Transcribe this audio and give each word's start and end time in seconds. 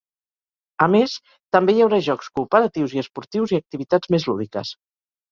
A 0.83 0.85
més, 0.93 1.11
també 1.55 1.75
hi 1.75 1.83
haurà 1.85 1.99
jocs 2.07 2.31
cooperatius 2.39 2.95
i 2.95 3.01
esportius 3.01 3.53
i 3.55 3.59
activitats 3.61 4.11
més 4.15 4.27
lúdiques. 4.31 4.73